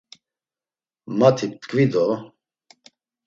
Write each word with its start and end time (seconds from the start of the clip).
Mati 1.17 1.45
ptkvi 1.51 1.85
do... 1.91 2.03